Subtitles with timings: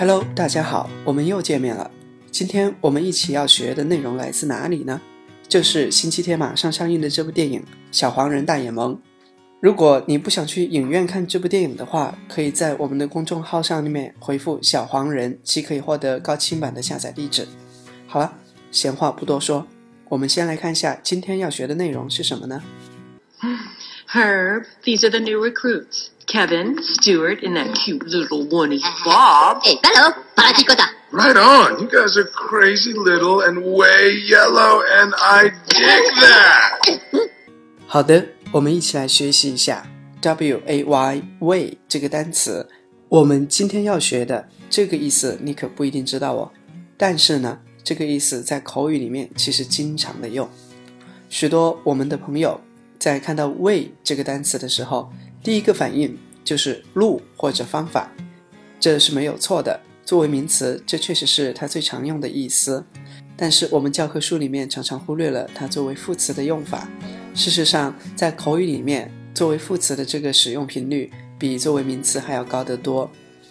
[0.00, 1.90] Hello，大家好，我们又见面了。
[2.30, 5.00] 今天我们一起要学的内容来自哪里呢？
[5.48, 7.60] 就是星期天马上上映的这部电影
[7.90, 8.94] 《小黄人大眼萌》。
[9.58, 17.48] 如果你不想去影院看这部电影的话，可以在我们的公众号上面回复“小黄人”，即可以获得高清版的下载地址。
[18.06, 18.38] 好了，
[18.70, 19.66] 闲话不多说，
[20.10, 22.62] 我们先来看一下今天要学的内容是什么呢
[24.12, 26.10] ？Herb, these are the new recruits.
[26.28, 29.62] Kevin, Stewart, and that cute little one Bob.
[29.64, 30.84] Hey, hello, para chicota.
[31.10, 31.80] Right on.
[31.80, 37.30] You guys are crazy little and way yellow, and I dig that.
[37.86, 39.86] 好的，我们一起来学习一下
[40.20, 42.68] W A Y way 这个单词。
[43.08, 46.52] 我们今天要学的这个意思，你可不一定知道哦。
[46.98, 50.46] 但是呢，这个意思在口语里面其实经常的用。
[51.30, 52.60] 许多我们的朋友
[52.98, 55.10] 在看到 way 这个单词的时候，
[55.42, 58.10] 第一个反应就是路或者方法，
[58.80, 59.80] 这是没有错的。
[60.04, 62.84] 作为名词，这确实是它最常用的意思。
[63.36, 66.88] 但是我们教科书里面常常忽略了它作为副词的用法。
[67.34, 73.10] 事实上，在口语里面，作为副词的这个使用频率比作为名词还要高得多。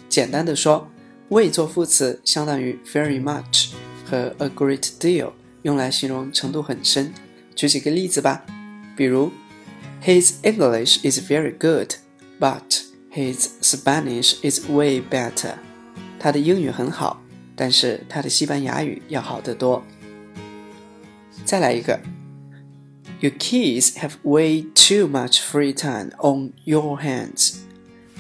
[0.10, 0.90] 简单的说
[1.30, 3.70] ，way 做副词相当于 very much
[4.04, 7.14] 和 a great deal，用来形容程度很深。
[7.56, 8.46] 举几个例子吧，
[8.96, 9.32] 比如。
[10.03, 11.95] His English is very good,
[12.41, 15.55] but his Spanish is way better.
[16.19, 17.23] 他的英语很好，
[17.55, 19.83] 但是他的西班牙语要好得多。
[21.45, 22.01] 再来一个，
[23.21, 27.59] Your kids have way too much free time on your hands.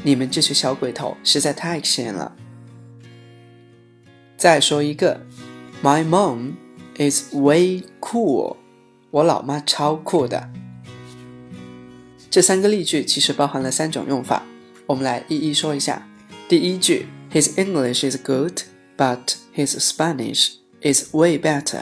[0.05, 2.37] 你们这群小鬼头实在太闲了。
[4.37, 5.21] 再说一个，
[5.83, 6.55] My mom
[6.97, 8.57] is way cool.
[9.11, 10.48] 我老妈超酷的。
[12.38, 14.44] 这三个例句其实包含了三种用法，
[14.86, 16.08] 我们来一一说一下。
[16.48, 18.60] 第一句，His English is good,
[18.95, 20.52] but his Spanish
[20.84, 21.82] is way better。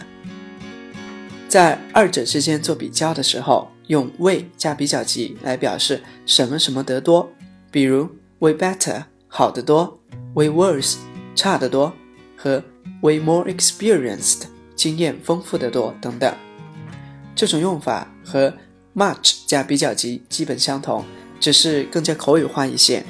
[1.50, 7.30] 在二者之间做比较的时候，用 way 加比较级来表示什么什么得多，
[7.70, 8.10] 比如
[8.40, 10.00] way better 好得多
[10.36, 10.96] ，way worse
[11.36, 11.92] 差得多，
[12.38, 12.64] 和
[13.02, 14.44] way more experienced
[14.74, 16.34] 经验丰富得多等等。
[17.36, 18.54] 这种用法和
[18.96, 21.04] much 加比较级基本相同，
[21.40, 23.04] 只是更加口语化一些。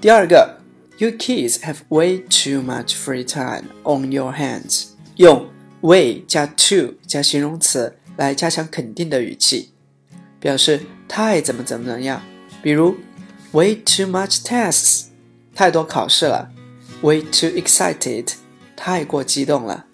[0.00, 0.58] 第二个
[0.98, 4.88] ，You kids have way too much free time on your hands。
[5.16, 5.48] 用
[5.82, 9.70] way 加 too 加形容词来加强肯定的语气，
[10.40, 12.20] 表示太怎么怎么怎么样。
[12.62, 12.96] 比如
[13.52, 15.06] ，way too much tests，
[15.54, 16.50] 太多考试了
[17.02, 18.32] ；way too excited，
[18.74, 19.86] 太过激动了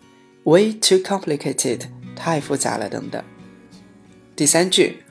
[0.44, 1.82] ；way too complicated，
[2.16, 3.22] 太复杂了等等。
[4.40, 5.02] 第三句。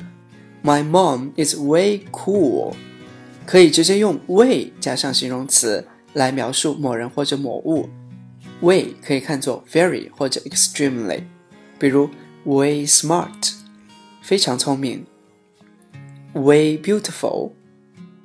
[0.64, 2.74] My mom is way cool，
[3.46, 7.88] 可以直接用 way 加上形容词来描述某人或者某物。
[8.62, 11.26] way 可以看作 very 或者 extremely，
[11.78, 12.10] 比如
[12.46, 13.54] way smart，
[14.24, 15.06] 非常聪明
[16.34, 17.52] ；way beautiful，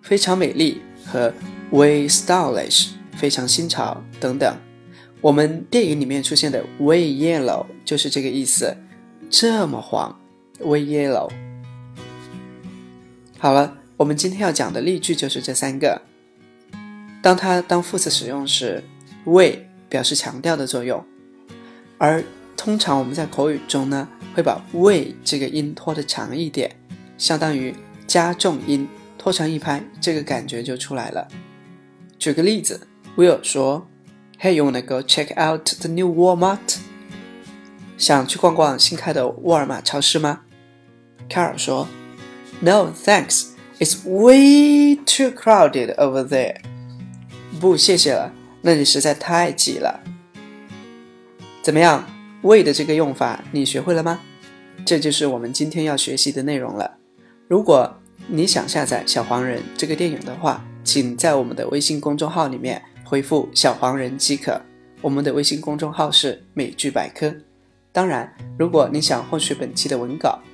[0.00, 1.34] 非常美丽和
[1.72, 4.56] way stylish，非常新潮等等。
[5.20, 8.74] 我们电影里面出现的 way yellow 就是这个意思，
[9.28, 10.18] 这么黄
[10.60, 11.30] we yellow。
[13.38, 16.02] 好了，我们今天要讲的例句就是这三个。
[17.22, 18.84] 当它当副词使用时
[19.24, 19.52] ，we
[19.88, 21.04] 表示强调的作用，
[21.98, 22.22] 而
[22.56, 26.76] 通常我们在口语中呢，会把 we 这个音拖得长一点，
[27.18, 27.74] 相当于
[28.06, 28.88] 加重音，
[29.18, 31.28] 拖长一拍，这个感觉就出来了。
[32.18, 32.86] 举个例子
[33.16, 33.86] ，Will 说
[34.40, 36.78] ：“Hey，you wanna go check out the new Walmart？”
[37.96, 40.42] 想去逛逛新开的沃尔玛超市吗
[41.34, 41.88] ？Carol 说。
[42.60, 43.46] No, thanks.
[43.80, 46.58] It's way too crowded over there.
[47.60, 50.00] 不，谢谢了，那里实在太挤了。
[51.60, 52.06] 怎么样
[52.42, 54.20] ？way 的这个用法你学会了吗？
[54.86, 56.98] 这就是我们今天要学习的内容了。
[57.48, 57.92] 如果
[58.28, 64.60] 你想下载《小黄人》这个电影的话，请在我们的微信公众号里面回复“小黄人”即可。
[65.02, 67.34] 我们的微信公众号是美剧百科。
[67.92, 70.40] 当然，如果你想获取本期的文稿，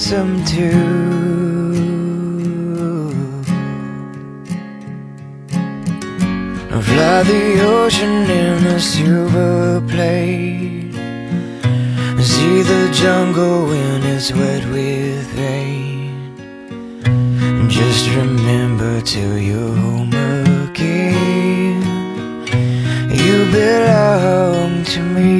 [0.00, 1.90] lonesome too.
[6.82, 10.94] Fly the ocean in a silver plate.
[12.22, 16.34] See the jungle when it's wet with rain.
[17.68, 20.14] Just remember till you're home
[20.64, 21.82] again.
[23.10, 25.39] You belong to me.